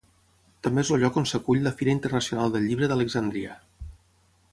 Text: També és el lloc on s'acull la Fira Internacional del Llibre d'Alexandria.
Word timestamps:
També 0.67 0.83
és 0.85 0.89
el 0.95 1.03
lloc 1.03 1.19
on 1.21 1.27
s'acull 1.31 1.61
la 1.67 1.73
Fira 1.81 1.93
Internacional 1.97 2.55
del 2.55 2.65
Llibre 2.71 2.89
d'Alexandria. 2.93 3.59